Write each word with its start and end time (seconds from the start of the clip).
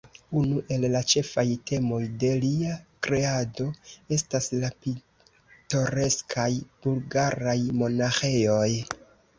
Unu 0.37 0.61
el 0.75 0.85
la 0.93 1.01
ĉefaj 1.11 1.43
temoj 1.71 1.99
de 2.23 2.31
lia 2.45 2.79
kreado 3.09 3.67
estas 4.19 4.51
la 4.65 4.73
pitoreskaj 4.87 6.51
bulgaraj 6.85 7.59
monaĥejoj. 7.85 8.69